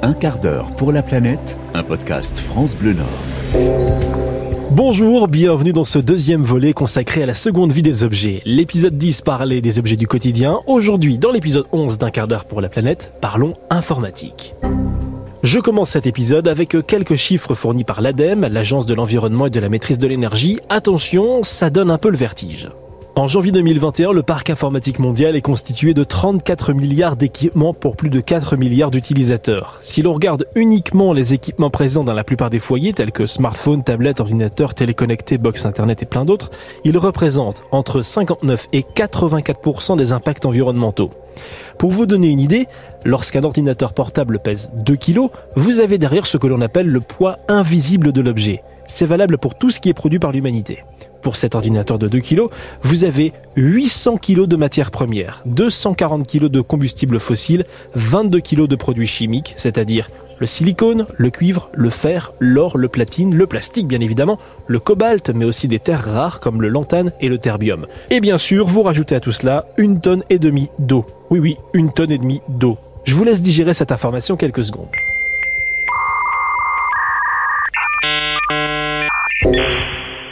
[0.00, 3.06] Un quart d'heure pour la planète, un podcast France Bleu Nord.
[4.70, 8.40] Bonjour, bienvenue dans ce deuxième volet consacré à la seconde vie des objets.
[8.44, 10.60] L'épisode 10 parlait des objets du quotidien.
[10.68, 14.54] Aujourd'hui, dans l'épisode 11 d'un quart d'heure pour la planète, parlons informatique.
[15.42, 19.60] Je commence cet épisode avec quelques chiffres fournis par l'ADEME, l'Agence de l'environnement et de
[19.60, 20.60] la maîtrise de l'énergie.
[20.68, 22.68] Attention, ça donne un peu le vertige.
[23.18, 28.10] En janvier 2021, le parc informatique mondial est constitué de 34 milliards d'équipements pour plus
[28.10, 29.76] de 4 milliards d'utilisateurs.
[29.80, 33.82] Si l'on regarde uniquement les équipements présents dans la plupart des foyers, tels que smartphones,
[33.82, 36.52] tablettes, ordinateurs, téléconnectés, box internet et plein d'autres,
[36.84, 41.10] ils représentent entre 59 et 84% des impacts environnementaux.
[41.76, 42.68] Pour vous donner une idée,
[43.04, 45.22] lorsqu'un ordinateur portable pèse 2 kg,
[45.56, 48.62] vous avez derrière ce que l'on appelle le poids invisible de l'objet.
[48.86, 50.78] C'est valable pour tout ce qui est produit par l'humanité.
[51.22, 52.42] Pour cet ordinateur de 2 kg,
[52.82, 58.76] vous avez 800 kg de matières premières, 240 kg de combustible fossile, 22 kg de
[58.76, 60.08] produits chimiques, c'est-à-dire
[60.38, 64.38] le silicone, le cuivre, le fer, l'or, le platine, le plastique bien évidemment,
[64.68, 67.86] le cobalt, mais aussi des terres rares comme le lantane et le terbium.
[68.10, 71.04] Et bien sûr, vous rajoutez à tout cela une tonne et demie d'eau.
[71.30, 72.78] Oui oui, une tonne et demie d'eau.
[73.04, 74.88] Je vous laisse digérer cette information quelques secondes.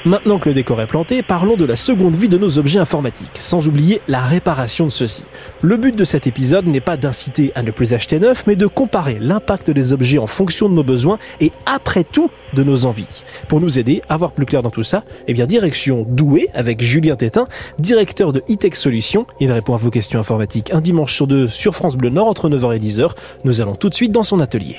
[0.07, 3.41] Maintenant que le décor est planté, parlons de la seconde vie de nos objets informatiques,
[3.41, 5.25] sans oublier la réparation de ceux-ci.
[5.63, 8.69] Le but de cet épisode n'est pas d'inciter à ne plus acheter neuf, mais de
[8.69, 13.25] comparer l'impact des objets en fonction de nos besoins et après tout de nos envies.
[13.49, 16.83] Pour nous aider à voir plus clair dans tout ça, eh bien direction Douai avec
[16.83, 17.49] Julien Tétin,
[17.81, 19.27] directeur de e-tech Solutions.
[19.41, 22.49] Il répond à vos questions informatiques un dimanche sur deux sur France Bleu Nord entre
[22.49, 23.11] 9h et 10h.
[23.43, 24.77] Nous allons tout de suite dans son atelier.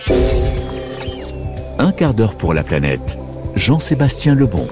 [1.80, 3.18] Un quart d'heure pour la planète.
[3.58, 4.66] Jean-Sébastien Lebon.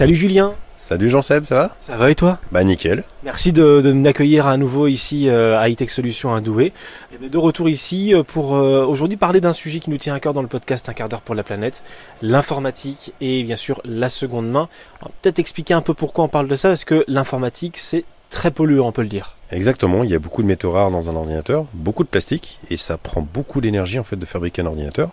[0.00, 0.54] Salut Julien.
[0.78, 1.76] Salut Jean-Seb, ça va?
[1.78, 2.38] Ça va et toi?
[2.52, 3.04] Bah nickel.
[3.22, 6.72] Merci de, de m'accueillir à nouveau ici euh, à Hightech Solutions à Douai.
[7.12, 10.14] Et bien, de retour ici euh, pour euh, aujourd'hui parler d'un sujet qui nous tient
[10.14, 11.84] à cœur dans le podcast Un quart d'heure pour la planète,
[12.22, 14.70] l'informatique et bien sûr la seconde main.
[15.02, 18.04] On va peut-être expliquer un peu pourquoi on parle de ça, parce que l'informatique c'est
[18.30, 19.36] très polluant, on peut le dire.
[19.50, 22.78] Exactement, il y a beaucoup de métaux rares dans un ordinateur, beaucoup de plastique, et
[22.78, 25.10] ça prend beaucoup d'énergie en fait de fabriquer un ordinateur.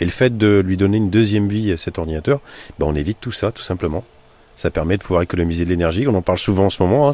[0.00, 2.40] Et le fait de lui donner une deuxième vie à cet ordinateur,
[2.78, 4.02] bah, on évite tout ça tout simplement.
[4.56, 6.06] Ça permet de pouvoir économiser de l'énergie.
[6.06, 7.08] On en parle souvent en ce moment.
[7.08, 7.12] Hein.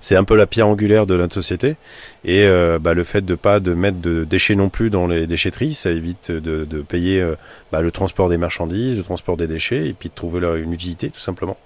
[0.00, 1.76] C'est un peu la pierre angulaire de notre société.
[2.24, 5.26] Et euh, bah, le fait de pas de mettre de déchets non plus dans les
[5.26, 7.34] déchetteries, ça évite de, de payer euh,
[7.72, 10.72] bah, le transport des marchandises, le transport des déchets, et puis de trouver leur, une
[10.72, 11.56] utilité tout simplement.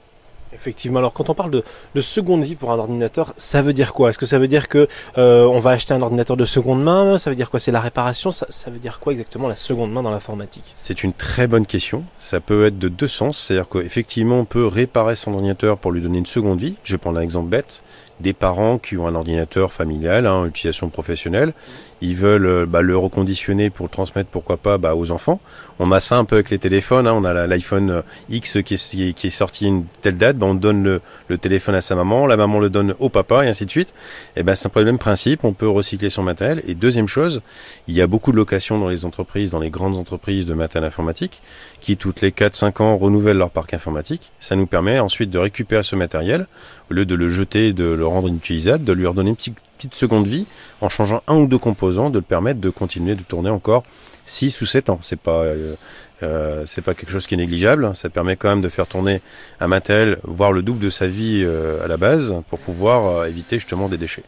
[0.55, 0.99] Effectivement.
[0.99, 4.11] Alors, quand on parle de, de, seconde vie pour un ordinateur, ça veut dire quoi?
[4.11, 4.89] Est-ce que ça veut dire que
[5.19, 7.19] euh, on va acheter un ordinateur de seconde main?
[7.19, 7.61] Ça veut dire quoi?
[7.61, 8.31] C'est la réparation?
[8.31, 10.73] Ça, ça, veut dire quoi exactement la seconde main dans l'informatique?
[10.75, 12.05] C'est une très bonne question.
[12.19, 13.39] Ça peut être de deux sens.
[13.39, 16.77] C'est-à-dire qu'effectivement, on peut réparer son ordinateur pour lui donner une seconde vie.
[16.85, 17.83] Je vais prendre un exemple bête.
[18.21, 21.53] Des parents qui ont un ordinateur familial, hein, utilisation professionnelle,
[22.01, 25.41] ils veulent bah, le reconditionner pour le transmettre, pourquoi pas, bah, aux enfants.
[25.79, 27.07] On a ça un peu avec les téléphones.
[27.07, 27.15] Hein.
[27.15, 31.01] On a l'iPhone X qui est, qui est, sorti une telle date, bah, on donne
[31.29, 33.93] le, téléphone à sa maman, la maman le donne au papa et ainsi de suite.
[34.37, 35.45] Et ben c'est un peu le même principe.
[35.45, 36.63] On peut recycler son matériel.
[36.69, 37.43] Et deuxième chose,
[37.89, 40.87] il y a beaucoup de locations dans les entreprises, dans les grandes entreprises de matériel
[40.87, 41.41] informatique,
[41.81, 44.31] qui toutes les 4-5 ans renouvellent leur parc informatique.
[44.41, 46.47] Ça nous permet ensuite de récupérer ce matériel
[46.91, 49.95] au lieu de le jeter, de le rendre inutilisable, de lui redonner une petite petite
[49.95, 50.47] seconde vie
[50.81, 53.83] en changeant un ou deux composants, de le permettre de continuer de tourner encore
[54.27, 54.99] 6 ou 7 ans.
[55.03, 55.75] C'est pas euh,
[56.23, 57.95] euh, c'est pas quelque chose qui est négligeable.
[57.95, 59.21] Ça permet quand même de faire tourner
[59.61, 63.59] un matériel, voire le double de sa vie euh, à la base, pour pouvoir éviter
[63.59, 64.25] justement des déchets.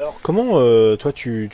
[0.00, 0.60] Alors comment
[0.96, 1.50] toi tu,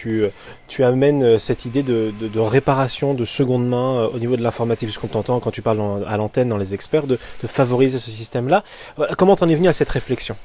[0.68, 4.88] tu, amènes cette idée de, réparation de seconde main au niveau de l'informatique?
[4.88, 8.62] Puisqu'on t'entend quand tu parles à l'antenne dans les experts de, de favoriser ce système-là.
[9.16, 10.36] Comment t'en es venu à cette réflexion?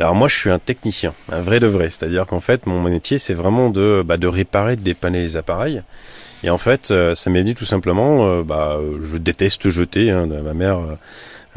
[0.00, 3.18] Alors moi je suis un technicien, un vrai de vrai, c'est-à-dire qu'en fait mon métier
[3.18, 5.82] c'est vraiment de, bah, de réparer, de dépanner les appareils.
[6.44, 10.26] Et en fait euh, ça m'est venu tout simplement, euh, bah, je déteste jeter, hein,
[10.26, 10.80] ma mère...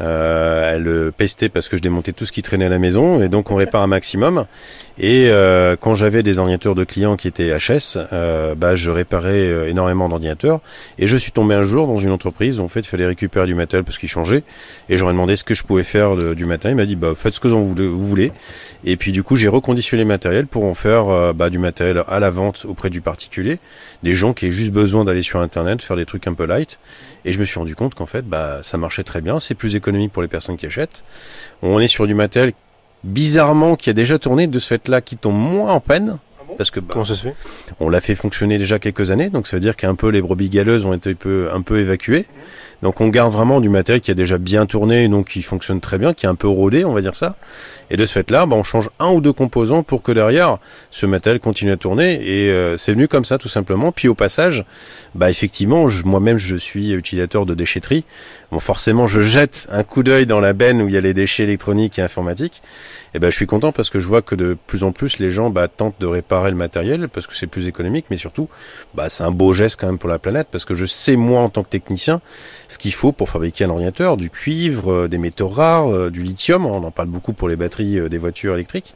[0.00, 3.28] Euh, elle pestait parce que je démontais tout ce qui traînait à la maison et
[3.28, 4.46] donc on répare un maximum.
[4.98, 9.32] Et euh, quand j'avais des ordinateurs de clients qui étaient HS, euh, bah, je réparais
[9.32, 10.60] euh, énormément d'ordinateurs.
[10.98, 13.46] Et je suis tombé un jour dans une entreprise où en fait il fallait récupérer
[13.46, 14.42] du matériel parce qu'il changeait.
[14.90, 16.76] Et j'aurais demandé ce que je pouvais faire du matériel.
[16.76, 17.88] Il m'a dit bah faites ce que vous voulez.
[17.88, 18.32] Vous voulez.
[18.84, 22.04] Et puis du coup j'ai reconditionné le matériel pour en faire euh, bah, du matériel
[22.08, 23.58] à la vente auprès du particulier,
[24.02, 26.78] des gens qui aient juste besoin d'aller sur internet faire des trucs un peu light.
[27.24, 29.76] Et je me suis rendu compte qu'en fait bah ça marchait très bien, c'est plus
[29.76, 31.04] économique pour les personnes qui achètent.
[31.62, 32.52] On est sur du matériel
[33.04, 36.18] bizarrement qui a déjà tourné de ce fait-là qui tombe moins en peine.
[36.58, 37.34] Parce que bah, comment ça se fait?
[37.78, 40.50] On l'a fait fonctionner déjà quelques années, donc ça veut dire qu'un peu les brebis
[40.50, 42.26] galeuses ont été un peu, un peu évacuées.
[42.82, 45.98] Donc on garde vraiment du matériel qui a déjà bien tourné, donc qui fonctionne très
[45.98, 47.36] bien, qui est un peu rodé, on va dire ça.
[47.90, 50.58] Et de ce fait-là, bah, on change un ou deux composants pour que derrière,
[50.90, 52.14] ce matériel continue à tourner.
[52.22, 53.92] Et euh, c'est venu comme ça, tout simplement.
[53.92, 54.64] Puis au passage,
[55.14, 58.04] bah, effectivement, moi-même, je suis utilisateur de déchetterie.
[58.52, 61.14] Bon, forcément, je jette un coup d'œil dans la benne où il y a les
[61.14, 62.62] déchets électroniques et informatiques.
[63.12, 65.32] Et ben, je suis content parce que je vois que de plus en plus les
[65.32, 68.48] gens bah, tentent de réparer le matériel parce que c'est plus économique, mais surtout,
[68.94, 71.40] bah, c'est un beau geste quand même pour la planète parce que je sais moi
[71.40, 72.20] en tant que technicien
[72.70, 76.22] ce qu'il faut pour fabriquer un ordinateur, du cuivre, euh, des métaux rares, euh, du
[76.22, 78.94] lithium, on en parle beaucoup pour les batteries euh, des voitures électriques.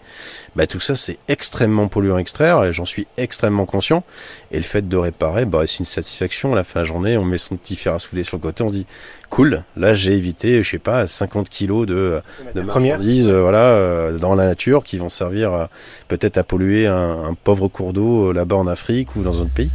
[0.55, 4.05] Bah, tout ça c'est extrêmement polluant à extraire et j'en suis extrêmement conscient.
[4.53, 7.19] Et le fait de réparer, bah, c'est une satisfaction à la fin de la journée,
[7.19, 8.87] on met son petit fer à souder sur le côté, on dit
[9.29, 12.23] cool, là j'ai évité, je sais pas, 50 kilos de,
[12.55, 15.69] de marchandises voilà, dans la nature qui vont servir
[16.07, 19.55] peut-être à polluer un, un pauvre cours d'eau là-bas en Afrique ou dans un autre
[19.55, 19.71] pays.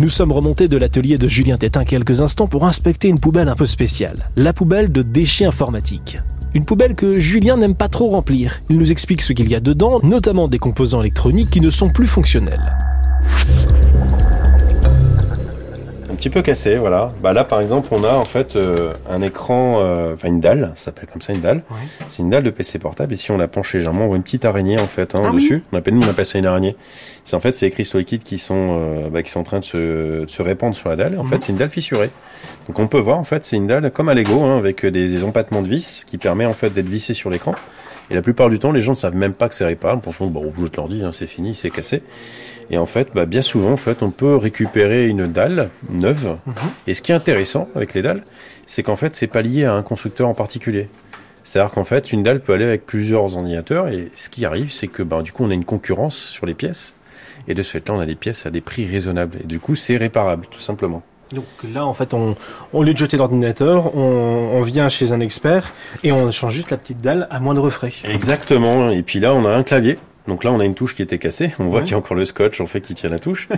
[0.00, 3.56] Nous sommes remontés de l'atelier de Julien Tétin quelques instants pour inspecter une poubelle un
[3.56, 6.18] peu spéciale, la poubelle de déchets informatiques.
[6.54, 8.60] Une poubelle que Julien n'aime pas trop remplir.
[8.70, 11.90] Il nous explique ce qu'il y a dedans, notamment des composants électroniques qui ne sont
[11.90, 12.76] plus fonctionnels
[16.18, 17.12] petit peu cassé, voilà.
[17.22, 20.72] Bah là, par exemple, on a en fait euh, un écran, euh, enfin une dalle,
[20.74, 21.62] ça s'appelle comme ça une dalle.
[22.08, 23.14] C'est une dalle de PC portable.
[23.14, 25.30] Et si on la penche légèrement, on voit une petite araignée en fait hein, ah
[25.30, 25.62] dessus.
[25.72, 26.76] On appelle nous, on appelle ça une araignée.
[27.24, 29.64] C'est en fait ces cristaux liquides qui sont, euh, bah, qui sont en train de
[29.64, 31.18] se, se répandre sur la dalle.
[31.18, 31.30] En mhm.
[31.30, 32.10] fait, c'est une dalle fissurée.
[32.66, 35.08] Donc on peut voir en fait, c'est une dalle comme à Lego, hein, avec des,
[35.08, 37.54] des empattements de vis qui permet en fait d'être vissé sur l'écran.
[38.10, 40.00] Et la plupart du temps, les gens ne savent même pas que c'est réparable.
[40.00, 42.02] Pour bon, on jette l'ordi, hein, c'est fini, c'est cassé.
[42.70, 46.36] Et en fait, bah, bien souvent, en fait, on peut récupérer une dalle neuve.
[46.46, 46.54] Mhm.
[46.86, 48.22] Et ce qui est intéressant avec les dalles,
[48.66, 50.88] c'est qu'en fait, c'est pas lié à un constructeur en particulier.
[51.44, 53.88] C'est-à-dire qu'en fait, une dalle peut aller avec plusieurs ordinateurs.
[53.88, 56.54] Et ce qui arrive, c'est que bah, du coup, on a une concurrence sur les
[56.54, 56.92] pièces.
[57.46, 59.38] Et de ce fait-là, on a des pièces à des prix raisonnables.
[59.42, 61.02] Et du coup, c'est réparable, tout simplement.
[61.32, 61.44] Donc
[61.74, 62.36] là, en fait, on,
[62.72, 65.72] au lieu de jeter l'ordinateur, on, on, vient chez un expert
[66.02, 67.92] et on change juste la petite dalle à moindre frais.
[68.04, 68.90] Exactement.
[68.90, 69.98] Et puis là, on a un clavier.
[70.28, 71.52] Donc là, on a une touche qui était cassée.
[71.58, 73.48] On voit qu'il y a encore le scotch, en fait, qui tient la touche.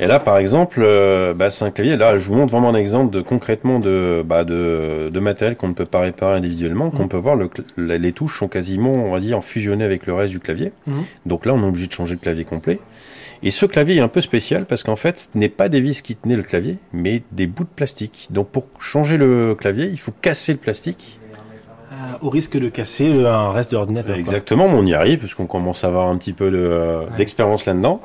[0.00, 1.96] et là, par exemple, euh, bah, c'est un clavier.
[1.96, 5.68] Là, je vous montre vraiment un exemple de concrètement de, bah, de, de matériel qu'on
[5.68, 6.90] ne peut pas réparer individuellement.
[6.90, 7.08] Qu'on mmh.
[7.08, 10.40] peut voir, le, les touches sont quasiment, on va dire, fusionnées avec le reste du
[10.40, 10.72] clavier.
[10.88, 10.92] Mmh.
[11.26, 12.80] Donc là, on est obligé de changer le clavier complet.
[13.44, 16.02] Et ce clavier est un peu spécial parce qu'en fait, ce n'est pas des vis
[16.02, 18.26] qui tenaient le clavier, mais des bouts de plastique.
[18.30, 21.20] Donc pour changer le clavier, il faut casser le plastique.
[21.90, 24.16] Euh, au risque de casser un reste d'ordinateur.
[24.16, 27.64] Exactement, mais on y arrive parce qu'on commence à avoir un petit peu euh, d'expérience
[27.64, 28.02] là-dedans.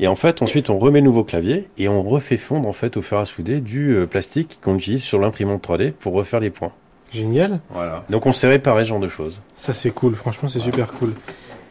[0.00, 2.96] Et en fait, ensuite, on remet le nouveau clavier et on refait fondre en fait
[2.96, 6.50] au fer à souder du euh, plastique qu'on utilise sur l'imprimante 3D pour refaire les
[6.50, 6.72] points.
[7.12, 7.60] Génial.
[7.70, 8.04] Voilà.
[8.08, 9.42] Donc on sait réparer ce genre de choses.
[9.54, 11.12] Ça c'est cool, franchement c'est super cool.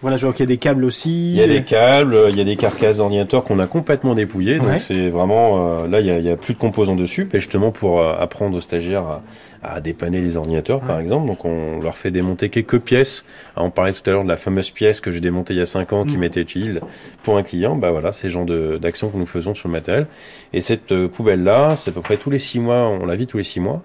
[0.02, 1.32] Voilà, je vois qu'il y a des câbles aussi.
[1.32, 4.58] Il y a des câbles, il y a des carcasses d'ordinateur qu'on a complètement dépouillées.
[4.58, 7.28] Donc c'est vraiment euh, là, il y, a, il y, a, plus de composants dessus,
[7.34, 9.22] et justement pour euh, apprendre aux stagiaires à,
[9.64, 11.28] à, dépanner les ordinateurs, par exemple.
[11.28, 13.26] Donc on leur fait démonter quelques pièces.
[13.56, 15.66] on parlait tout à l'heure de la fameuse pièce que j'ai démontée il y a
[15.66, 16.20] 5 ans, qui mm.
[16.20, 16.82] m'était utile
[17.24, 17.76] pour un client.
[17.76, 18.46] Bah voilà, c'est le genre
[18.80, 20.08] d'actions que nous faisons sur le matériel.
[20.54, 23.16] Et cette euh, poubelle là, c'est à peu près tous les 6 mois, on la
[23.16, 23.84] vit tous les 6 mois.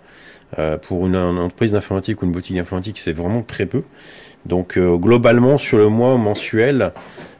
[0.83, 3.83] pour une, une entreprise d'informatique ou une boutique d'informatique, c'est vraiment très peu.
[4.47, 6.93] Donc euh, globalement sur le mois mensuel,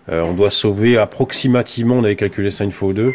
[0.09, 3.13] euh, on doit sauver approximativement, on avait calculé ça une fois ou deux,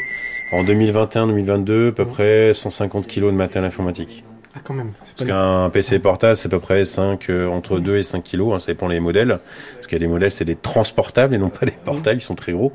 [0.51, 4.24] en 2021-2022 à peu près 150 kilos de matériel informatique.
[4.56, 4.94] Ah quand même.
[5.00, 8.54] Parce qu'un PC portable c'est à peu près 5, euh, entre 2 et 5 kilos,
[8.54, 9.40] hein, ça dépend les modèles.
[9.75, 12.24] Parce qu'il y a des modèles c'est des transportables et non pas des portables, ils
[12.24, 12.74] sont très gros.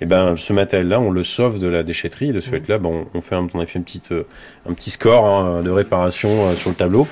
[0.00, 2.30] Et ben ce matériel-là, on le sauve de la déchetterie.
[2.30, 4.12] Et de ce fait-là, ben, on, fait un, on a fait une petite,
[4.68, 7.06] un petit score hein, de réparation sur le tableau.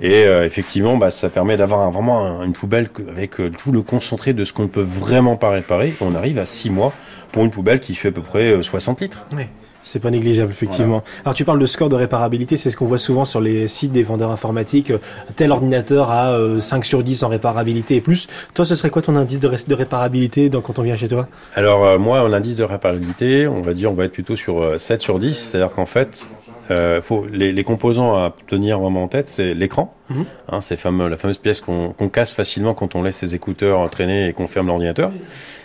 [0.00, 4.34] Et euh, effectivement, bah, ça permet d'avoir vraiment une poubelle avec euh, tout le concentré
[4.34, 5.94] de ce qu'on ne peut vraiment pas réparer.
[6.00, 6.92] On arrive à 6 mois
[7.32, 9.26] pour une poubelle qui fait à peu près 60 euh, litres.
[9.34, 9.44] Oui.
[9.86, 11.04] C'est pas négligeable, effectivement.
[11.24, 13.92] Alors, tu parles de score de réparabilité, c'est ce qu'on voit souvent sur les sites
[13.92, 14.92] des vendeurs informatiques.
[15.36, 18.26] Tel ordinateur a 5 sur 10 en réparabilité et plus.
[18.54, 21.28] Toi, ce serait quoi ton indice de, de réparabilité quand on vient chez toi?
[21.54, 25.20] Alors, moi, l'indice de réparabilité, on va dire, on va être plutôt sur 7 sur
[25.20, 25.34] 10.
[25.34, 26.26] C'est-à-dire qu'en fait,
[26.70, 30.24] euh, faut, les, les, composants à tenir vraiment en tête, c'est l'écran, mhm.
[30.48, 34.28] hein, c'est fameux, la fameuse pièce qu'on casse facilement quand on laisse ses écouteurs traîner
[34.28, 35.12] et qu'on ferme l'ordinateur.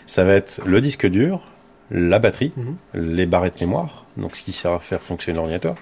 [0.05, 1.41] Ça va être le disque dur,
[1.91, 2.75] la batterie, mhm.
[2.93, 5.75] les barrettes mémoire, donc ce qui sert à faire fonctionner l'ordinateur,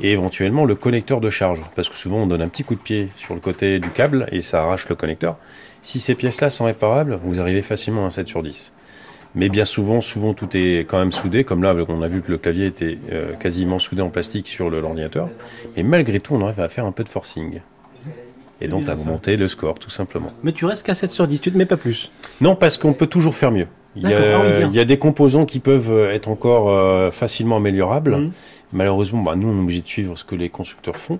[0.00, 2.80] et éventuellement le connecteur de charge, parce que souvent on donne un petit coup de
[2.80, 5.36] pied sur le côté du câble et ça arrache le connecteur.
[5.82, 8.72] Si ces pièces-là sont réparables, vous arrivez facilement à un 7 sur 10.
[9.34, 12.30] Mais bien souvent, souvent tout est quand même soudé, comme là, on a vu que
[12.30, 15.28] le clavier était euh, quasiment soudé en plastique sur l'ordinateur.
[15.76, 17.60] Mais malgré tout, on arrive à faire un peu de forcing.
[18.60, 20.32] Et donc à augmenter le score, tout simplement.
[20.42, 22.92] Mais tu restes qu'à 7 sur 10, tu ne mets pas plus Non, parce qu'on
[22.92, 23.68] peut toujours faire mieux.
[24.00, 28.16] Il y, a, il y, a, des composants qui peuvent être encore facilement améliorables.
[28.16, 28.30] Mhm.
[28.72, 31.18] Malheureusement, bah, nous, on est obligé de suivre ce que les constructeurs font.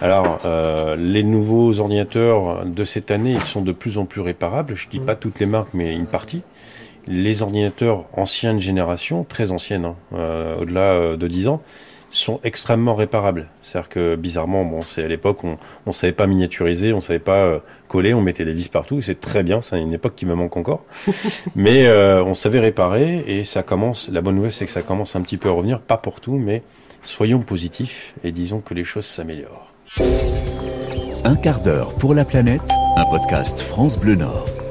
[0.00, 4.74] Alors, euh, les nouveaux ordinateurs de cette année, ils sont de plus en plus réparables.
[4.74, 6.42] Je dis pas toutes les marques, mais une partie.
[7.06, 11.62] Les ordinateurs ancienne génération, très anciennes, hein, euh, au-delà euh, de 10 ans,
[12.12, 13.48] sont extrêmement réparables.
[13.62, 17.44] C'est-à-dire que bizarrement, bon, c'est à l'époque, on ne savait pas miniaturiser, on savait pas
[17.44, 19.00] euh, coller, on mettait des vis partout.
[19.00, 20.84] C'est très bien, c'est une époque qui me manque encore.
[21.56, 24.08] mais euh, on savait réparer et ça commence.
[24.10, 26.36] La bonne nouvelle, c'est que ça commence un petit peu à revenir, pas pour tout,
[26.36, 26.62] mais
[27.04, 29.72] soyons positifs et disons que les choses s'améliorent.
[31.24, 32.62] Un quart d'heure pour la planète,
[32.96, 34.61] un podcast France Bleu Nord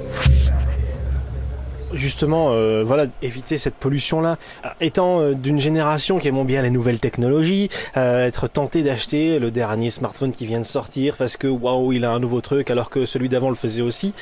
[1.93, 4.37] justement, euh, voilà, éviter cette pollution-là.
[4.79, 9.51] Étant euh, d'une génération qui aime bien les nouvelles technologies, euh, être tenté d'acheter le
[9.51, 12.89] dernier smartphone qui vient de sortir parce que waouh, il a un nouveau truc alors
[12.89, 14.13] que celui d'avant le faisait aussi.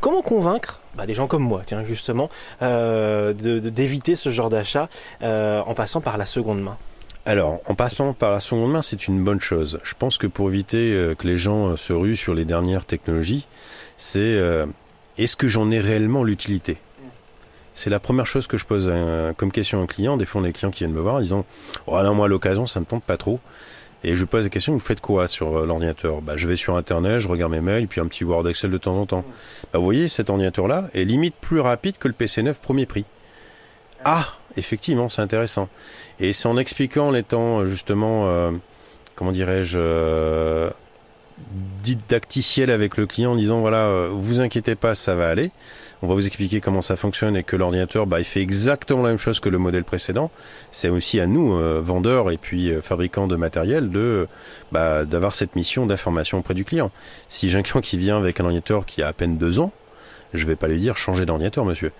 [0.00, 2.28] comment convaincre bah, des gens comme moi, tiens justement,
[2.60, 4.88] d'éviter ce genre d'achat
[5.22, 6.76] en passant par la seconde main?
[7.24, 9.78] Alors, en passant par la seconde main, c'est une bonne chose.
[9.84, 12.84] Je pense que pour éviter euh, que les gens euh, se ruent sur les dernières
[12.84, 13.46] technologies,
[13.96, 14.66] c'est euh,
[15.18, 16.78] est-ce que j'en ai réellement l'utilité?
[17.74, 18.92] C'est la première chose que je pose
[19.38, 20.18] comme question à un client.
[20.18, 21.46] Des fois, on a des clients qui viennent me voir en disant
[21.86, 23.40] Oh, alors moi, l'occasion, ça me tente pas trop.
[24.04, 26.20] Et je pose la question, vous faites quoi sur l'ordinateur?
[26.20, 28.76] Bah, Je vais sur Internet, je regarde mes mails, puis un petit Word Excel de
[28.76, 29.24] temps en temps.
[29.72, 33.06] Bah, vous voyez, cet ordinateur-là est limite plus rapide que le PC 9 premier prix.
[34.04, 34.26] Ah,
[34.56, 35.68] effectivement, c'est intéressant.
[36.18, 38.50] Et c'est en expliquant, en étant euh, justement, euh,
[39.14, 40.70] comment dirais-je, euh,
[41.82, 45.50] didacticiel avec le client, en disant voilà, euh, vous inquiétez pas, ça va aller.
[46.02, 49.10] On va vous expliquer comment ça fonctionne et que l'ordinateur, bah, il fait exactement la
[49.10, 50.32] même chose que le modèle précédent.
[50.72, 54.26] C'est aussi à nous, vendeurs et puis fabricants de matériel, de
[54.72, 56.90] bah, d'avoir cette mission d'information auprès du client.
[57.28, 59.70] Si j'ai un client qui vient avec un ordinateur qui a à peine deux ans,
[60.34, 61.92] je vais pas lui dire changer d'ordinateur, monsieur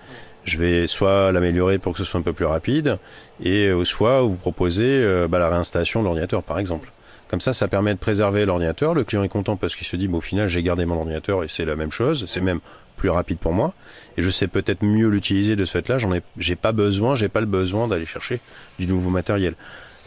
[0.44, 2.98] je vais soit l'améliorer pour que ce soit un peu plus rapide,
[3.42, 6.92] et euh, soit vous proposer euh, bah, la réinstallation de l'ordinateur, par exemple.
[7.32, 8.92] Comme ça, ça permet de préserver l'ordinateur.
[8.92, 11.46] Le client est content parce qu'il se dit, au final, j'ai gardé mon ordinateur et
[11.48, 12.26] c'est la même chose.
[12.28, 12.60] C'est même
[12.98, 13.72] plus rapide pour moi.
[14.18, 15.96] Et je sais peut-être mieux l'utiliser de ce fait-là.
[15.96, 18.38] J'en ai, j'ai pas besoin, j'ai pas le besoin d'aller chercher
[18.78, 19.54] du nouveau matériel.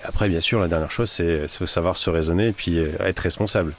[0.04, 3.74] Après, bien sûr, la dernière chose, c'est savoir se raisonner et puis euh, être responsable.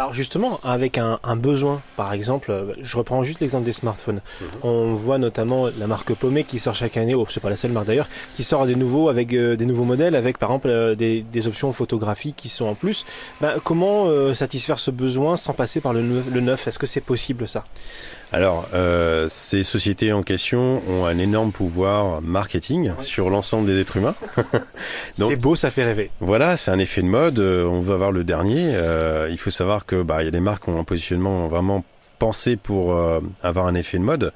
[0.00, 4.22] Alors justement, avec un, besoin, par exemple, je reprends juste l'exemple des smartphones.
[4.40, 4.46] Mhm.
[4.62, 7.72] On voit notamment la marque Pomé qui sort chaque année, oh, c'est pas la seule
[7.72, 10.94] marque d'ailleurs, qui sort des nouveaux avec euh, des nouveaux modèles, avec par exemple euh,
[10.94, 13.04] des, options photographiques qui sont en plus.
[13.42, 16.66] Ben, comment euh, satisfaire ce besoin sans passer par le neuf?
[16.66, 17.66] Est-ce que c'est possible ça?
[18.32, 18.68] Alors,
[19.28, 24.14] ces sociétés en question ont un énorme pouvoir marketing sur l'ensemble des êtres humains.
[25.16, 26.10] c'est beau, ça fait rêver.
[26.20, 27.40] Voilà, c'est un effet de mode.
[27.40, 28.72] On veut avoir le dernier.
[29.28, 31.84] Il faut savoir que bah, il y a des marques qui ont un positionnement vraiment
[32.20, 34.32] pensé pour euh, avoir un effet de mode.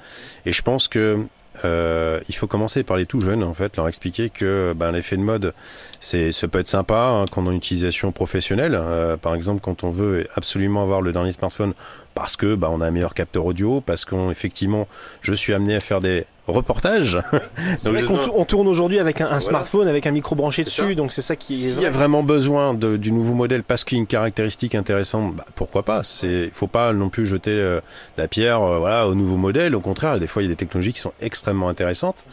[0.46, 1.20] Et je pense que
[1.64, 5.16] euh, il faut commencer par les tout jeunes en fait, leur expliquer que ben, l'effet
[5.16, 5.54] de mode,
[6.00, 8.74] c'est ça peut être sympa hein, quand on a une utilisation professionnelle.
[8.74, 11.74] Euh, par exemple, quand on veut absolument avoir le dernier smartphone
[12.16, 14.88] parce que bah, on a un meilleur capteur audio, parce qu'effectivement,
[15.20, 17.18] je suis amené à faire des reportages.
[18.34, 21.54] on tourne aujourd'hui avec un, smartphone, avec un micro branché dessus, donc c'est ça qui.
[21.54, 24.74] S'il y a vraiment besoin de, du nouveau modèle parce qu'il y a une caractéristique
[24.74, 26.02] intéressante, bah, pourquoi pas?
[26.02, 27.80] C'est, faut pas non plus jeter euh,
[28.18, 29.74] la pierre, euh, voilà, au nouveau modèle.
[29.74, 32.24] Au contraire, des fois, il y a des technologies qui sont extrêmement intéressantes.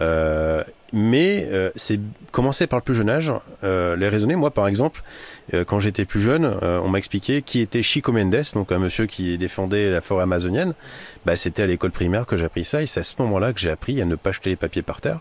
[0.00, 2.00] Euh, mais euh, c'est
[2.32, 3.32] commencer par le plus jeune âge,
[3.64, 4.36] euh, les raisonner.
[4.36, 5.02] Moi, par exemple,
[5.66, 9.06] quand j'étais plus jeune, euh, on m'a expliqué qui était Chico Mendes, donc un monsieur
[9.06, 10.74] qui défendait la forêt amazonienne.
[11.24, 13.60] Bah, c'était à l'école primaire que j'ai appris ça, et c'est à ce moment-là que
[13.60, 15.20] j'ai appris à ne pas jeter les papiers par terre.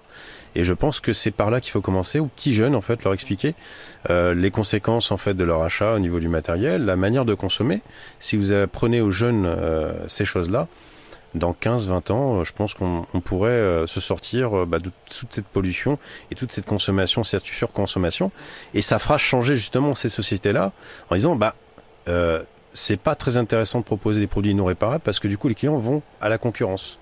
[0.56, 3.04] Et je pense que c'est par là qu'il faut commencer, aux petits jeunes, en fait,
[3.04, 3.54] leur expliquer
[4.10, 7.82] les conséquences, en fait, de leur achat au niveau du matériel, la manière de consommer.
[8.20, 9.48] Si vous apprenez aux jeunes
[10.08, 10.68] ces choses-là,
[11.36, 15.34] dans 15-20 ans, euh, je pense qu'on pourrait euh, se sortir euh, bah, de toute
[15.34, 16.00] cette pollution
[16.32, 18.32] et toute cette consommation, cette surconsommation.
[18.74, 20.72] Et ça fera changer justement ces sociétés-là
[21.10, 21.56] en disant, bah,
[22.08, 22.44] euh,
[22.74, 25.56] c'est pas très intéressant de proposer des produits non réparables parce que du coup les
[25.56, 27.00] clients vont à la concurrence.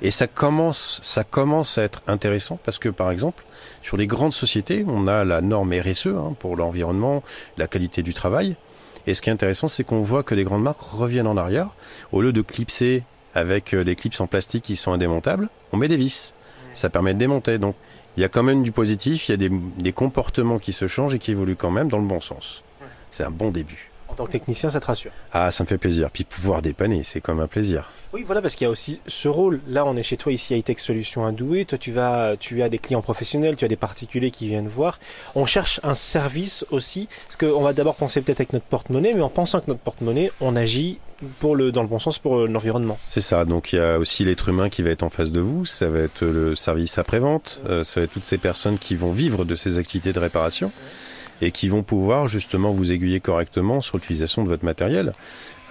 [0.00, 3.44] Et ça commence, ça commence à être intéressant parce que par exemple,
[3.82, 7.22] sur les grandes sociétés, on a la norme RSE hein, pour l'environnement,
[7.56, 8.56] la qualité du travail.
[9.06, 11.70] Et ce qui est intéressant, c'est qu'on voit que les grandes marques reviennent en arrière.
[12.12, 13.02] Au lieu de clipser
[13.34, 16.34] avec euh, des clips en plastique qui sont indémontables, on met des vis.
[16.74, 17.58] Ça permet de démonter.
[17.58, 17.74] Donc
[18.16, 21.14] il y a quand même du positif, il y a des, comportements qui se changent
[21.14, 22.64] et qui évoluent quand même dans le bon sens.
[23.10, 23.90] C'est un bon début.
[24.18, 26.10] En tant que technicien, ça te rassure Ah, ça me fait plaisir.
[26.10, 27.88] Puis pouvoir dépanner, c'est quand même un plaisir.
[28.12, 29.60] Oui, voilà, parce qu'il y a aussi ce rôle.
[29.68, 31.64] Là, on est chez toi ici à Solutions à Douai.
[31.64, 34.98] Toi, tu vas, tu as des clients professionnels, tu as des particuliers qui viennent voir.
[35.36, 39.22] On cherche un service aussi, parce qu'on va d'abord penser peut-être avec notre porte-monnaie, mais
[39.22, 40.98] en pensant que notre porte-monnaie, on agit
[41.38, 42.98] pour le, dans le bon sens pour l'environnement.
[43.06, 43.44] C'est ça.
[43.44, 45.64] Donc il y a aussi l'être humain qui va être en face de vous.
[45.64, 47.60] Ça va être le service après-vente.
[47.84, 50.72] ça va être toutes ces personnes qui vont vivre de ces activités de réparation
[51.40, 55.12] et qui vont pouvoir justement vous aiguiller correctement sur l'utilisation de votre matériel.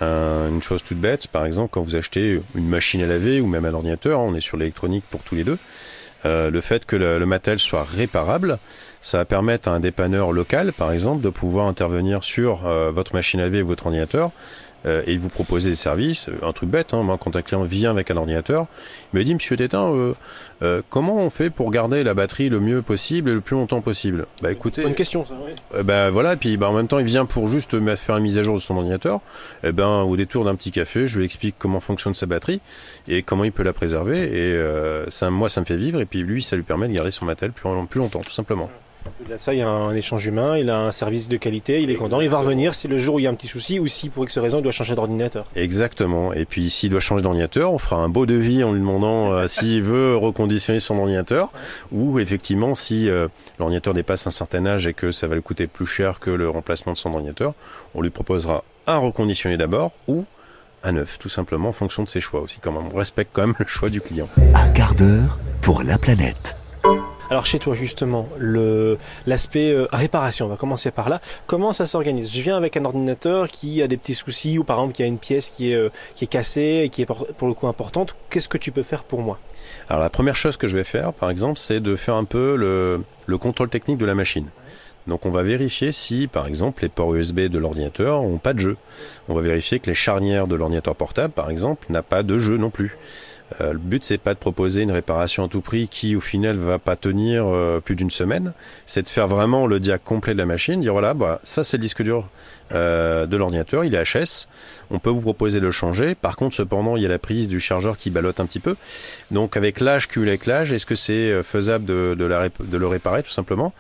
[0.02, 3.66] une chose toute bête, par exemple, quand vous achetez une machine à laver ou même
[3.66, 5.58] un ordinateur, on est sur l'électronique pour tous les deux,
[6.26, 8.58] euh, le fait que le, matériel soit réparable,
[9.02, 13.14] ça va permettre à un dépanneur local, par exemple, de pouvoir intervenir sur euh, votre
[13.14, 14.32] machine à laver ou votre ordinateur
[14.88, 16.30] euh, et vous proposer des services.
[16.42, 18.68] Un truc bête, hein, moi, quand un client vient avec un ordinateur,
[19.14, 20.14] il me dit, Monsieur Tétin, euh,
[20.64, 23.82] euh, comment on fait pour garder la batterie le mieux possible et le plus longtemps
[23.82, 24.28] possible?
[24.42, 25.36] Bah écoutez, bonne question, ça.
[25.46, 25.84] Oui.
[25.84, 28.38] bah voilà, et puis bah, en même temps, il vient pour juste faire une mise
[28.38, 29.18] à jour de son ordinateur.
[29.64, 32.62] Et eh ben, au détour d'un petit café, je lui explique comment fonctionne sa batterie
[33.08, 34.24] et comment il peut la préserver.
[34.24, 37.12] Et ça, moi, ça me fait vivre, et puis lui, ça lui permet de garder
[37.12, 38.70] son matériel plus, plus longtemps, tout simplement.
[39.38, 41.96] Ça, il y a un échange humain, il a un service de qualité, il est
[41.96, 43.88] content, il va revenir si le jour où il y a un petit souci ou
[43.88, 45.46] si pour X raison il doit changer d'ordinateur.
[45.56, 46.34] Exactement.
[46.34, 49.48] Et puis s'il doit changer d'ordinateur, on fera un beau devis en lui demandant euh,
[49.48, 51.52] s'il veut reconditionner son ordinateur
[51.92, 53.28] ou effectivement si euh,
[53.60, 56.50] l'ordinateur dépasse un certain âge et que ça va lui coûter plus cher que le
[56.50, 57.54] remplacement de son ordinateur,
[57.96, 60.26] on lui proposera un reconditionné d'abord ou
[60.84, 62.60] un neuf, tout simplement en fonction de ses choix aussi.
[62.62, 64.28] Quand même, on respecte quand même le choix du client.
[64.54, 66.57] Un quart d'heure pour la planète.
[67.30, 68.30] Alors chez toi justement,
[69.26, 71.20] l'aspect euh, réparation, on va commencer par là.
[71.46, 72.34] Comment ça s'organise?
[72.34, 75.06] Je viens avec un ordinateur qui a des petits soucis ou par exemple qui a
[75.06, 78.16] une pièce qui est, euh, qui est cassée et qui est pour, le coup importante.
[78.30, 79.40] Qu'est-ce que tu peux faire pour moi?
[79.90, 82.56] Alors la première chose que je vais faire par exemple c'est de faire un peu
[82.56, 84.48] le, le contrôle technique de la machine.
[85.08, 88.60] Donc on va vérifier si, par exemple, les ports USB de l'ordinateur n'ont pas de
[88.60, 88.78] jeu.
[89.30, 92.58] On va vérifier que les charnières de l'ordinateur portable, par exemple, n'a pas de jeu
[92.58, 92.98] non plus.
[93.62, 96.58] Euh, le but c'est pas de proposer une réparation à tout prix qui au final
[96.58, 98.54] va pas tenir euh, plus d'une semaine,
[98.86, 101.78] c'est de faire vraiment le diag complet de la machine, dire voilà, bah, ça c'est
[101.78, 102.28] le disque dur
[102.74, 104.48] euh, de l'ordinateur, il est HS,
[104.92, 106.16] on peut vous proposer de le changer.
[106.16, 108.76] Par contre, cependant, il y a la prise du chargeur qui ballotte un petit peu.
[109.32, 113.32] Donc avec l'âge, cumulé avec l'âge, est-ce que c'est faisable de, de, le réparer tout
[113.32, 113.74] simplement?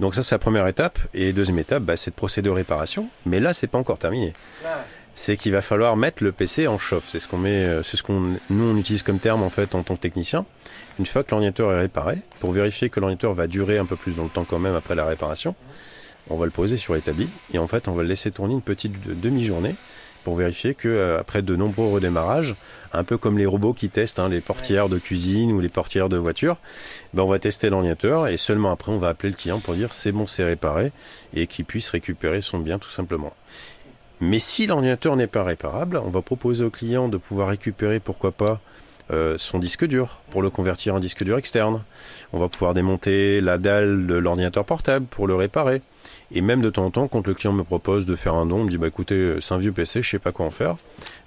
[0.00, 0.98] Donc ça c'est la première étape.
[1.14, 3.08] Et deuxième étape, bah, c'est de procéder aux réparations.
[3.26, 4.32] Mais là, c'est pas encore terminé
[5.14, 7.04] c'est qu'il va falloir mettre le PC en chauffe.
[7.08, 9.74] C'est ce qu'on met, euh, c'est ce qu'on nous on utilise comme terme en fait
[9.74, 10.44] en tant que technicien.
[10.98, 14.16] Une fois que l'ordinateur est réparé, pour vérifier que l'ordinateur va durer un peu plus
[14.16, 15.54] dans le temps quand même après la réparation,
[16.30, 18.62] on va le poser sur l'établi et en fait on va le laisser tourner une
[18.62, 19.74] petite demi-journée
[20.24, 22.54] pour vérifier que euh, après de nombreux redémarrages,
[22.92, 26.08] un peu comme les robots qui testent hein, les portières de cuisine ou les portières
[26.08, 26.58] de voiture,
[27.12, 29.92] ben on va tester l'ordinateur et seulement après on va appeler le client pour dire
[29.92, 30.92] c'est bon c'est réparé
[31.34, 33.32] et qu'il puisse récupérer son bien tout simplement.
[34.24, 38.30] Mais si l'ordinateur n'est pas réparable, on va proposer au client de pouvoir récupérer, pourquoi
[38.30, 38.60] pas,
[39.10, 41.82] euh, son disque dur pour le convertir en disque dur externe.
[42.32, 45.82] On va pouvoir démonter la dalle de l'ordinateur portable pour le réparer.
[46.30, 48.62] Et même de temps en temps, quand le client me propose de faire un don,
[48.62, 50.76] me dit bah écoutez, c'est un vieux PC, je sais pas quoi en faire.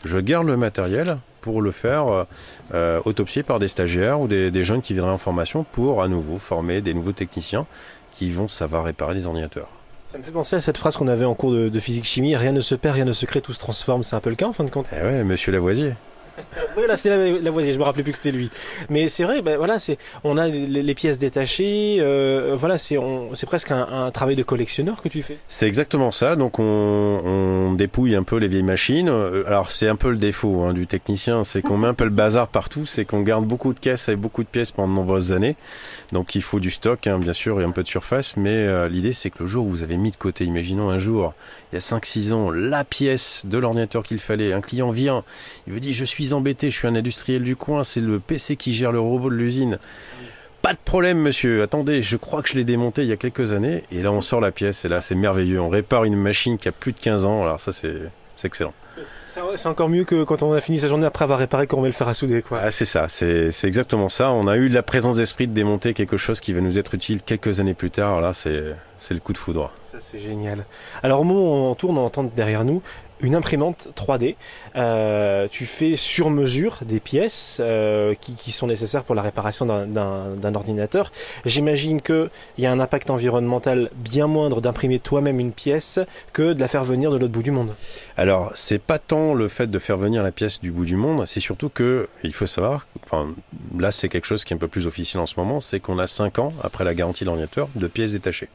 [0.06, 2.26] Je garde le matériel pour le faire
[2.74, 6.08] euh, autopsier par des stagiaires ou des, des jeunes qui viendraient en formation pour à
[6.08, 7.66] nouveau former des nouveaux techniciens
[8.14, 9.75] qui vont savoir réparer les ordinateurs.
[10.16, 12.62] Ça me fait penser à cette phrase qu'on avait en cours de, physique-chimie, rien ne
[12.62, 14.02] se perd, rien ne se crée, tout se transforme.
[14.02, 14.88] C'est un peu le cas en fin de compte.
[14.98, 15.92] Eh ouais, monsieur Lavoisier
[16.78, 18.50] oui, là c'est Lavoisier, je me rappelais plus que c'était lui.
[18.90, 22.98] Mais c'est vrai, ben voilà, c'est on a les, pièces détachées, euh, voilà, c'est
[23.34, 25.38] c'est presque un, travail de collectionneur que tu fais.
[25.48, 26.36] C'est exactement ça.
[26.36, 29.10] Donc on, dépouille un peu les vieilles machines.
[29.10, 32.06] Euh, alors c'est un peu le défaut hein, du technicien, c'est qu'on met un peu
[32.06, 34.94] le bazar partout, c'est qu'on garde beaucoup de caisses avec beaucoup de pièces pendant de
[34.94, 35.56] nombreuses années.
[36.12, 38.38] Donc il faut du stock, hein, bien sûr, et un peu de surface.
[38.38, 40.98] Mais euh, l'idée c'est que le jour où vous avez mis de côté, imaginons un
[40.98, 41.34] jour,
[41.72, 45.24] il y a 5-6 ans, la pièce de l'ordinateur qu'il fallait, un client vient,
[45.68, 48.56] il vous dit je suis embêté, je suis un industriel du coin, c'est le PC
[48.56, 49.80] qui gère le robot de l'usine.
[50.62, 51.62] Pas de problème, monsieur.
[51.62, 53.84] Attendez, je crois que je l'ai démonté il y a quelques années.
[53.92, 54.84] Et là, on sort la pièce.
[54.84, 55.62] Et là, c'est merveilleux.
[55.62, 57.44] On répare une machine qui a plus de 15 ans.
[57.44, 57.94] Alors ça, c'est
[58.44, 58.74] excellent.
[59.56, 61.90] C'est encore mieux que quand on a fini sa journée après avoir réparé qu'on met
[61.90, 62.42] le fer à souder.
[62.42, 62.62] Quoi.
[62.64, 64.32] Ah, c'est ça, c'est exactement ça.
[64.32, 67.22] On a eu la présence d'esprit de démonter quelque chose qui va nous être utile
[67.22, 68.22] quelques années plus tard.
[68.22, 68.54] Là, c'est
[69.12, 69.72] le coup de foudre.
[69.84, 70.66] Ça, c'est génial.
[71.04, 72.82] Alors, au moment où on tourne, on entend derrière nous
[73.22, 74.36] une imprimante 3D.
[74.76, 80.56] Euh, tu fais sur mesure des pièces euh, qui, sont nécessaires pour la réparation d'un
[80.56, 81.12] ordinateur.
[81.46, 86.00] J'imagine qu'il y a un impact environnemental bien moindre d'imprimer toi-même une pièce
[86.34, 87.74] que de la faire venir de l'autre bout du monde.
[88.18, 91.26] Alors, c'est pas tant le fait de faire venir la pièce du bout du monde,
[91.26, 93.34] c'est surtout que, il faut savoir, enfin,
[93.78, 96.00] là c'est quelque chose qui est un peu plus officiel en ce moment, c'est qu'on
[96.00, 98.50] a 5 ans, après la garantie de l'ordinateur, de pièces détachées.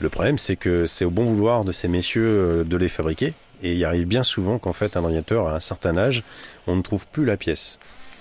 [0.00, 3.34] Le problème, c'est que c'est au bon vouloir de ces messieurs euh, de les fabriquer,
[3.62, 6.22] et il arrive bien souvent qu'en fait, un ordinateur, à un certain âge,
[6.66, 7.78] on ne trouve plus la pièce.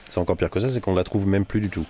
[0.10, 1.86] C'est encore pire que ça, c'est qu'on la trouve même plus du tout.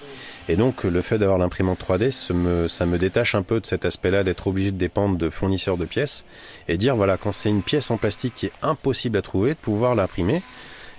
[0.50, 4.24] Et donc le fait d'avoir l'imprimante 3D, ça me, détache un peu de cet aspect-là
[4.24, 6.26] d'être obligé de dépendre de fournisseurs de pièces
[6.68, 9.56] et dire voilà quand c'est une pièce en plastique qui est impossible à trouver, de
[9.56, 10.42] pouvoir l'imprimer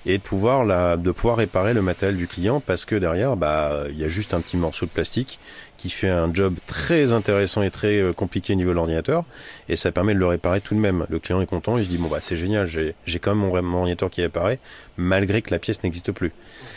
[0.06, 3.98] et de pouvoir de pouvoir réparer le matériel du client parce que derrière bah il
[3.98, 5.38] y a juste un petit morceau de plastique
[5.80, 9.24] qui fait un job très intéressant et très euh, compliqué au niveau de l'ordinateur
[9.68, 11.06] et ça permet de le réparer tout de même.
[11.08, 13.78] Le client est content et je dis bon bah c'est génial, j'ai quand même mon,
[13.78, 14.58] ordinateur qui réparé
[14.98, 16.32] malgré que la pièce n'existe plus.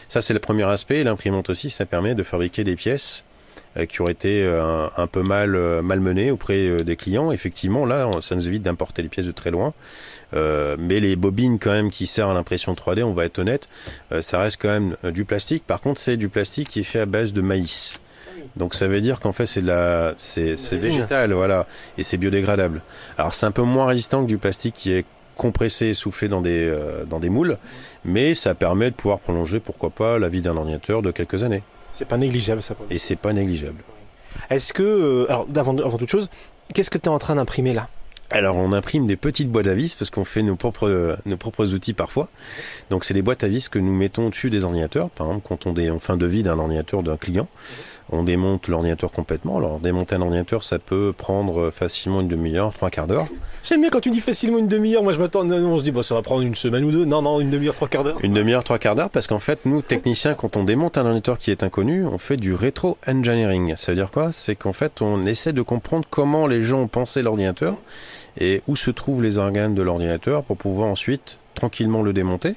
[0.08, 1.04] Ça c'est le premier aspect.
[1.04, 3.26] L'imprimante aussi, ça permet de fabriquer des pièces
[3.76, 7.34] euh, qui auraient été euh, un, peu mal malmenées auprès des clients.
[7.34, 9.74] Effectivement, là, ça nous évite d'importer les pièces de très loin.
[10.34, 13.68] Mais les bobines quand même qui servent à l'impression 3D, on va être honnête,
[14.22, 15.64] ça reste quand même du plastique.
[15.68, 18.00] Par contre, c'est du plastique qui est fait à base de maïs.
[18.56, 21.66] Donc ça veut dire qu'en fait c'est de la c'est végétal voilà
[21.98, 22.82] et c'est biodégradable.
[23.18, 26.42] Alors c'est un peu moins résistant que du plastique qui est compressé et soufflé dans
[26.42, 26.72] des
[27.10, 27.58] dans des moules,
[28.06, 31.64] mais ça permet de pouvoir prolonger pourquoi pas la vie d'un ordinateur de quelques années.
[31.92, 32.76] C'est pas négligeable ça.
[32.90, 33.84] Et c'est pas négligeable.
[34.50, 36.30] Est-ce que alors avant avant toute chose,
[36.74, 37.90] qu'est-ce que tu es en train d'imprimer là?
[38.32, 41.74] Alors on imprime des petites boîtes à vis parce qu'on fait nos propres nos propres
[41.74, 42.30] outils parfois.
[42.90, 45.10] Donc c'est des boîtes à vis que nous mettons au-dessus des ordinateurs.
[45.12, 47.48] Par exemple, quand on est en fin de vie d'un ordinateur d'un client,
[48.12, 49.58] on démonte l'ordinateur complètement.
[49.58, 53.26] Alors démonter un ordinateur, ça peut prendre facilement une demi-heure, trois quarts d'heure.
[53.64, 55.04] J'aime bien quand tu dis facilement une demi-heure.
[55.04, 57.06] Moi je m'attends, on se dit bon ça va prendre une semaine ou deux.
[57.06, 58.18] Non non, une demi-heure, trois quarts d'heure.
[58.24, 61.38] Une demi-heure, trois quarts d'heure parce qu'en fait nous techniciens quand on démonte un ordinateur
[61.38, 63.76] qui est inconnu, on fait du rétro engineering.
[63.78, 64.32] Ça veut dire quoi?
[64.32, 67.76] C'est qu'en fait on essaie de comprendre comment les gens ont pensé l'ordinateur
[68.38, 72.56] et où se trouvent les organes de l'ordinateur pour pouvoir ensuite tranquillement le démonter.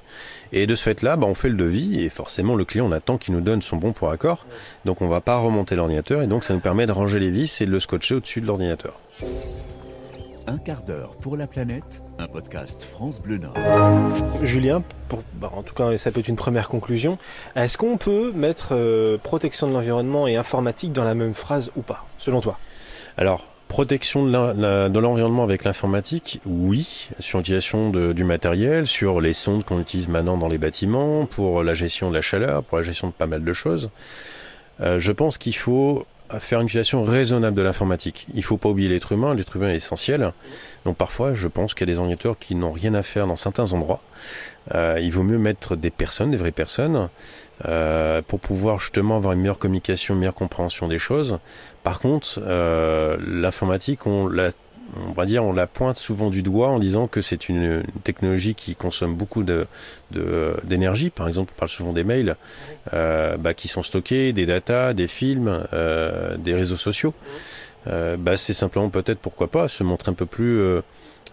[0.53, 3.19] Et de ce fait-là, bah, on fait le devis et forcément le client on attend
[3.19, 4.47] qu'il nous donne son bon pour accord.
[4.85, 7.61] Donc on va pas remonter l'ordinateur et donc ça nous permet de ranger les vis
[7.61, 8.95] et de le scotcher au-dessus de l'ordinateur.
[10.49, 13.57] Un quart d'heure pour la planète, un podcast France Bleu Nord.
[14.43, 17.19] Julien, pour, bah, en tout cas ça peut être une première conclusion,
[17.57, 21.83] est-ce qu'on peut mettre euh, protection de l'environnement et informatique dans la même phrase ou
[21.83, 22.59] pas, selon toi?
[23.17, 29.81] Alors, Protection de l'environnement avec l'informatique, oui, sur l'utilisation du matériel, sur les sondes qu'on
[29.81, 33.13] utilise maintenant dans les bâtiments, pour la gestion de la chaleur, pour la gestion de
[33.13, 33.91] pas mal de choses.
[34.81, 36.07] Euh, je pense qu'il faut
[36.39, 38.27] faire une utilisation raisonnable de l'informatique.
[38.33, 40.33] Il ne faut pas oublier l'être humain, l'être humain est essentiel.
[40.85, 43.37] Donc parfois, je pense qu'il y a des ordinateurs qui n'ont rien à faire dans
[43.37, 44.01] certains endroits.
[44.75, 47.09] Euh, il vaut mieux mettre des personnes, des vraies personnes,
[47.65, 51.39] euh, pour pouvoir justement avoir une meilleure communication, une meilleure compréhension des choses.
[51.83, 54.51] Par contre, euh, l'informatique, on la
[55.09, 58.55] on va dire, on la pointe souvent du doigt en disant que c'est une, technologie
[58.55, 59.45] qui consomme beaucoup
[60.65, 61.11] d'énergie.
[61.11, 62.37] Par exemple, on parle souvent des mails
[62.93, 67.15] euh, bah, qui sont stockés, des datas, des films, euh, des réseaux sociaux.
[67.89, 70.61] Euh, bah, c'est simplement peut-être, pourquoi pas, se montrer un peu plus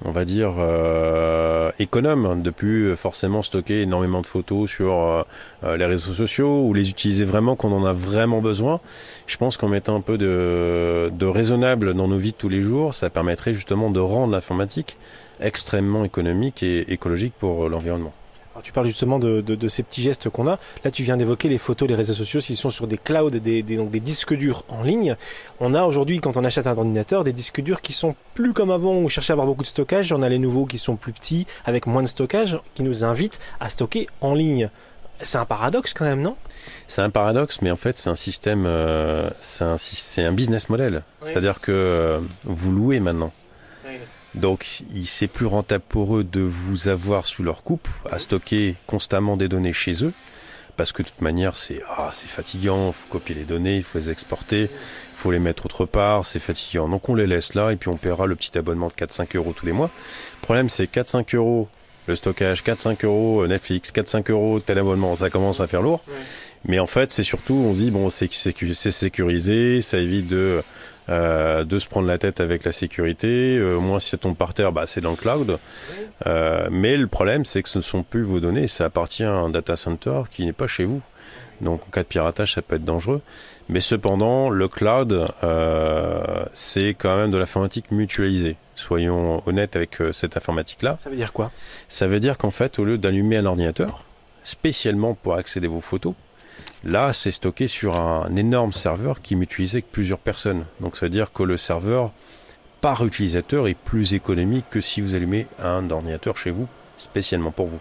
[0.06, 5.24] on va dire, euh, économe, hein, de plus forcément stocker énormément de photos sur euh,
[5.64, 8.80] euh, les réseaux sociaux ou les utiliser vraiment quand on en a vraiment besoin.
[9.28, 12.62] Je pense qu'en mettant un peu de, de raisonnable dans nos vies de tous les
[12.62, 14.98] jours, ça permettrait justement de rendre l'informatique
[15.40, 18.14] extrêmement économique et écologique pour l'environnement.
[18.54, 20.60] Alors, tu parles justement de, de, de ces petits gestes qu'on a.
[20.84, 23.64] Là, tu viens d'évoquer les photos, les réseaux sociaux, s'ils sont sur des clouds, des,
[23.64, 25.16] des, donc des disques durs en ligne.
[25.60, 28.70] On a aujourd'hui, quand on achète un ordinateur, des disques durs qui sont plus comme
[28.70, 30.14] avant, où on cherchait à avoir beaucoup de stockage.
[30.14, 33.40] On a les nouveaux qui sont plus petits, avec moins de stockage, qui nous invitent
[33.60, 34.70] à stocker en ligne.
[35.22, 36.36] C'est un paradoxe quand même, non?
[36.88, 39.78] C'est un paradoxe, mais en fait, c'est un système, euh, c'est un,
[40.28, 41.04] un, business model.
[41.22, 41.30] Oui.
[41.32, 43.32] C'est-à-dire que euh, vous louez maintenant.
[44.36, 49.38] Donc, c'est plus rentable pour eux de vous avoir sous leur coupe, à stocker constamment
[49.38, 50.14] des données chez eux,
[50.76, 53.84] parce que de toute manière, c'est ah, c'est fatigant, il faut copier les données, il
[53.84, 56.90] faut les exporter, il faut les mettre autre part, c'est fatigant.
[56.90, 59.54] Donc on les laisse là, et puis on paiera le petit abonnement de 4-5 euros
[59.56, 59.92] tous les mois.
[60.42, 61.68] Le problème, c'est 4-5 euros
[62.08, 66.04] le stockage, 4-5 euros Netflix, 4-5 euros tel abonnement, ça commence à faire lourd.
[66.08, 66.16] Ouais.
[66.66, 70.64] Mais en fait, c'est surtout, on dit, bon, c'est sécurisé, ça évite de
[71.10, 73.58] euh, de se prendre la tête avec la sécurité.
[73.58, 75.58] Euh, au moins, si ça tombe par terre, bah, c'est dans le cloud.
[76.26, 78.68] Euh, mais le problème, c'est que ce ne sont plus vos données.
[78.68, 81.02] Ça appartient à un data center qui n'est pas chez vous.
[81.62, 83.22] Donc, en cas de piratage, ça peut être dangereux.
[83.70, 88.58] Mais cependant, le cloud, euh, c'est quand même de l'informatique mutualisée.
[88.76, 90.98] Soyons honnêtes avec euh, cette informatique-là.
[91.02, 91.52] Ça veut dire quoi?
[91.88, 94.04] Ça veut dire qu'en fait, au lieu d'allumer un ordinateur,
[94.44, 96.14] spécialement pour accéder à vos photos,
[96.84, 100.66] Là, c'est stocké sur un énorme serveur qui mutualisé avec plusieurs personnes.
[100.82, 102.12] Donc ça veut dire que le serveur
[102.82, 107.68] par utilisateur est plus économique que si vous allumez un ordinateur chez vous spécialement pour
[107.68, 107.80] vous.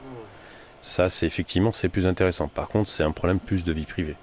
[0.80, 2.48] Ça, c'est effectivement c'est plus intéressant.
[2.48, 4.16] Par contre, c'est un problème plus de vie privée.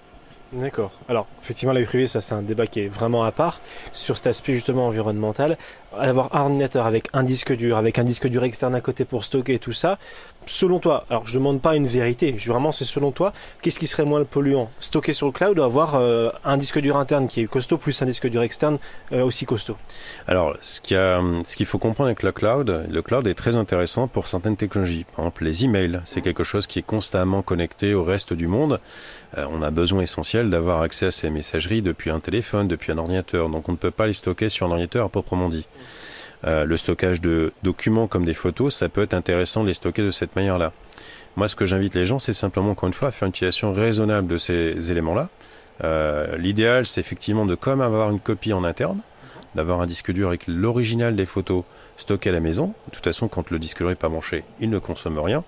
[0.52, 0.91] D'accord.
[1.08, 3.62] Alors, effectivement, la vie privée, ça, c'est un débat qui est vraiment à part.
[3.93, 5.58] Sur cet aspect, justement, environnemental,
[5.97, 9.23] avoir un ordinateur avec un disque dur, avec un disque dur externe à côté pour
[9.23, 9.97] stocker tout ça,
[10.45, 13.88] selon toi, alors je demande pas une vérité, je, vraiment c'est selon toi, qu'est-ce qui
[13.88, 14.69] serait moins polluant?
[14.80, 18.02] Stocker sur le cloud ou avoir euh, un disque dur interne qui est costaud plus
[18.02, 18.80] un disque dur externe
[19.12, 19.78] euh, aussi costaud?
[20.28, 24.58] Alors, ce qu'il faut comprendre avec le cloud, le cloud est très intéressant pour certaines
[24.58, 25.06] technologies.
[25.15, 28.80] Par exemple, les emails, c'est quelque chose qui est constamment connecté au reste du monde.
[29.38, 32.97] Euh, on a besoin essentiel d'avoir accès à ces messageries depuis un téléphone, depuis un
[32.97, 33.49] ordinateur.
[33.49, 35.67] Donc, on ne peut pas les stocker sur un ordinateur proprement dit.
[36.45, 40.04] Euh, le stockage de documents comme des photos, ça peut être intéressant de les stocker
[40.04, 40.71] de cette manière-là.
[41.36, 43.73] Moi, ce que j'invite les gens, c'est simplement, encore une fois, à faire une utilisation
[43.73, 45.30] raisonnable de ces éléments-là.
[45.84, 48.99] Euh, l'idéal, c'est effectivement de comme avoir une copie en interne,
[49.56, 51.63] d'avoir un disque dur avec l'original des photos
[51.97, 52.73] stocké à la maison.
[52.88, 55.43] De toute façon, quand le disque dur n'est pas branché, il ne consomme rien.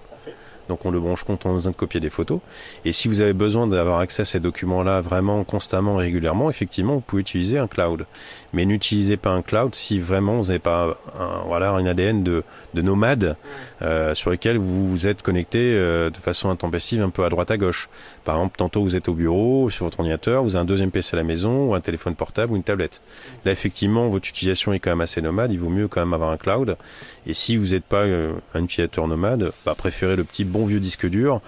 [0.70, 2.40] Donc on le branche quand on a besoin de copier des photos.
[2.86, 6.96] Et si vous avez besoin d'avoir accès à ces documents-là vraiment constamment et régulièrement, effectivement,
[6.96, 8.06] vous pouvez utiliser un cloud.
[8.54, 10.98] Mais n'utilisez pas un cloud si vraiment vous n'avez pas
[11.46, 12.44] voilà, un ADN de,
[12.74, 13.36] de nomade
[13.82, 17.52] euh, sur lequel vous vous êtes connecté euh, de façon intempestive un peu à droite
[17.52, 17.90] à gauche.
[18.24, 21.16] Par exemple, tantôt vous êtes au bureau, sur votre ordinateur, vous avez un deuxième PC
[21.16, 23.02] à la maison, ou un téléphone portable ou une tablette.
[23.46, 25.52] Là, effectivement, votre utilisation est quand même assez nomade.
[25.52, 26.78] Il vaut mieux quand même avoir un cloud.
[27.26, 30.80] Et si vous n'êtes pas euh, un utilisateur nomade, bah, préférez le petit bon vieux
[30.80, 31.42] disque dur.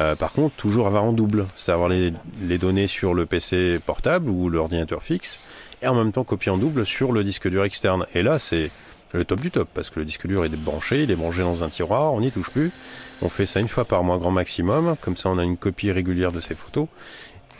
[0.00, 3.78] Euh, par contre, toujours avoir en double, c'est avoir les, les, données sur le PC
[3.84, 5.38] portable ou l'ordinateur fixe,
[5.82, 8.06] et en même temps copier en double sur le disque dur externe.
[8.14, 8.70] Et là, c'est
[9.14, 11.62] le top du top, parce que le disque dur est branché, il est branché dans
[11.62, 12.70] un tiroir, on n'y touche plus.
[13.22, 15.92] On fait ça une fois par mois grand maximum, comme ça on a une copie
[15.92, 16.88] régulière de ces photos.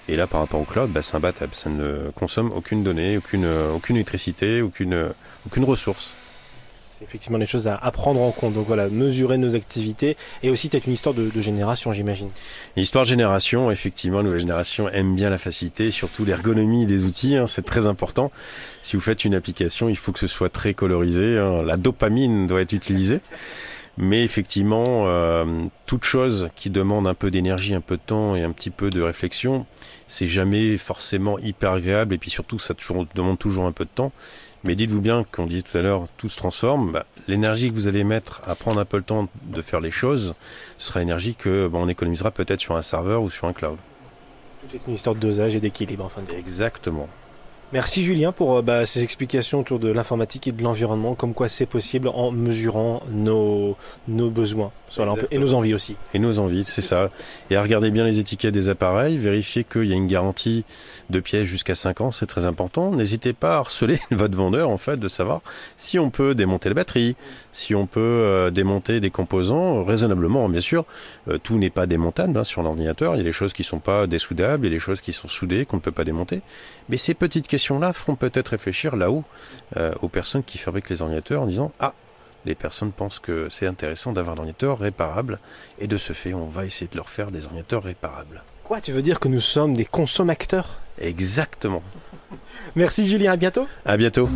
[0.09, 1.17] Et là, par rapport au cloud, bah, c'est
[1.55, 5.13] ça ne consomme aucune donnée, aucune, aucune électricité, aucune,
[5.47, 6.13] aucune ressource.
[7.07, 8.55] Effectivement des choses à, prendre en compte.
[8.55, 12.31] Donc voilà, mesurer nos activités et aussi peut-être une histoire de, génération, j'imagine.
[12.77, 17.37] Histoire de génération, effectivement, la nouvelle génération aime bien la facilité, surtout l'ergonomie des outils,
[17.37, 18.31] hein, c'est très important.
[18.83, 21.39] Si vous faites une application, il faut que ce soit très colorisé.
[21.39, 21.63] Hein.
[21.63, 23.21] La dopamine doit être utilisée.
[23.97, 28.43] Mais effectivement, euh, toute chose qui demande un peu d'énergie, un peu de temps et
[28.43, 29.67] un petit peu de réflexion,
[30.09, 32.15] c'est jamais forcément hyper agréable.
[32.15, 32.75] Et puis surtout, ça
[33.15, 34.13] demande toujours un peu de temps.
[34.65, 36.93] Mais dites-vous bien qu'on dit tout à l'heure, tout se transforme.
[36.93, 39.91] Bah, l'énergie que vous allez mettre à prendre un peu le temps de faire les
[39.91, 40.35] choses,
[40.79, 43.77] ce sera l'énergie que bah, on économisera peut-être sur un serveur ou sur un cloud.
[44.63, 47.09] Tout est une histoire de dosage et d'équilibre en fin de Exactement.
[47.75, 51.49] Merci Julien pour euh, bah, ces explications autour de l'informatique et de l'environnement, comme quoi
[51.49, 54.71] c'est possible en mesurant nos, nos besoins
[55.31, 55.97] et nos envies aussi.
[56.13, 57.11] Et nos envies, c'est ça.
[57.51, 60.65] Et à regarder bien les étiquettes des appareils, vérifier qu'il y a une garantie
[61.11, 62.93] de pièces jusqu'à 5 ans, c'est très important.
[62.93, 65.41] N'hésitez pas à harceler votre vendeur en fait de savoir
[65.77, 67.17] si on peut démonter la batterie,
[67.53, 70.85] si on peut euh, démonter des composants raisonnablement, bien sûr.
[71.29, 73.15] Euh, tout n'est pas démontable hein, sur l'ordinateur.
[73.15, 75.13] Il y a des choses qui sont pas dessoudables, il y a des choses qui
[75.13, 76.41] sont soudées qu'on ne peut pas démonter.
[76.89, 79.25] Mais ces petites questions-là feront peut-être réfléchir là-haut
[79.79, 81.95] euh, aux personnes qui fabriquent les ordinateurs en disant ah
[82.45, 85.39] les personnes pensent que c'est intéressant d'avoir un ordinateur réparable
[85.79, 88.43] et de ce fait on va essayer de leur faire des ordinateurs réparables.
[88.65, 90.81] Quoi Tu veux dire que nous sommes des consommateurs?
[90.99, 91.83] Exactement.
[92.77, 93.67] Merci Julien, à bientôt.
[93.87, 94.29] À bientôt.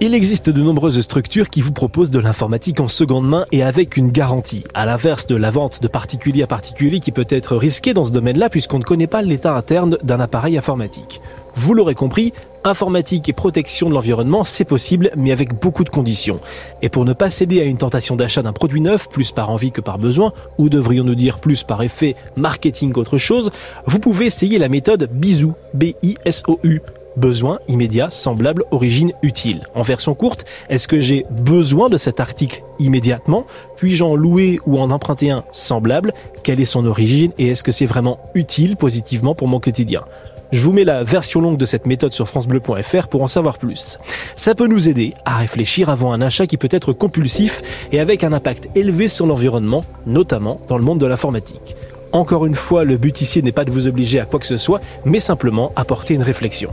[0.00, 3.96] Il existe de nombreuses structures qui vous proposent de l'informatique en seconde main et avec
[3.96, 7.94] une garantie, à l'inverse de la vente de particulier à particulier qui peut être risquée
[7.94, 11.20] dans ce domaine-là puisqu'on ne connaît pas l'état interne d'un appareil informatique.
[11.56, 12.32] Vous l'aurez compris,
[12.62, 16.38] informatique et protection de l'environnement, c'est possible, mais avec beaucoup de conditions.
[16.80, 19.72] Et pour ne pas céder à une tentation d'achat d'un produit neuf, plus par envie
[19.72, 23.50] que par besoin, ou devrions-nous dire plus par effet marketing qu'autre chose,
[23.86, 26.82] vous pouvez essayer la méthode BISOU, B-I-S-O-U.
[27.16, 29.62] Besoin immédiat, semblable, origine utile.
[29.74, 33.46] En version courte, est-ce que j'ai besoin de cet article immédiatement?
[33.76, 36.12] Puis-je en louer ou en emprunter un semblable?
[36.42, 40.02] Quelle est son origine Et est-ce que c'est vraiment utile positivement pour mon quotidien?
[40.50, 43.98] Je vous mets la version longue de cette méthode sur francebleu.fr pour en savoir plus.
[44.34, 48.24] Ça peut nous aider à réfléchir avant un achat qui peut être compulsif et avec
[48.24, 51.76] un impact élevé sur l'environnement, notamment dans le monde de l'informatique.
[52.12, 54.56] Encore une fois, le but ici n'est pas de vous obliger à quoi que ce
[54.56, 56.70] soit, mais simplement apporter une réflexion.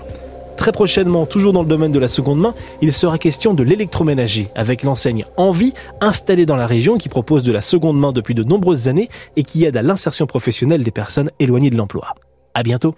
[0.66, 4.48] Très prochainement, toujours dans le domaine de la seconde main, il sera question de l'électroménager,
[4.56, 8.44] avec l'enseigne Envie, installée dans la région qui propose de la seconde main depuis de
[8.44, 12.16] nombreuses années et qui aide à l'insertion professionnelle des personnes éloignées de l'emploi.
[12.56, 12.96] À bientôt!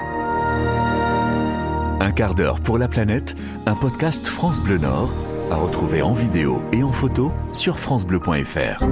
[2.00, 5.14] Un quart d'heure pour la planète, un podcast France Bleu Nord,
[5.52, 8.86] à retrouver en vidéo et en photo sur francebleu.fr.